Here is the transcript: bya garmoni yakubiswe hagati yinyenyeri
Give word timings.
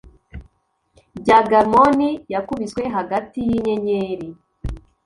bya 1.21 1.39
garmoni 1.49 2.09
yakubiswe 2.33 2.81
hagati 2.95 3.39
yinyenyeri 3.49 4.27